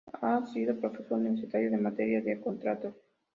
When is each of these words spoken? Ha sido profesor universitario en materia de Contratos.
Ha 0.19 0.43
sido 0.47 0.79
profesor 0.79 1.19
universitario 1.19 1.69
en 1.69 1.83
materia 1.83 2.23
de 2.23 2.41
Contratos. 2.41 2.95